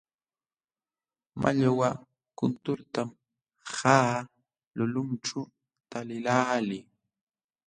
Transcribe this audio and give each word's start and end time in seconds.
Mallwa 1.41 1.89
kunturtam 2.37 3.09
qaqa 3.75 3.95
lulinćhu 4.75 5.39
taliqlaalii. 5.89 6.83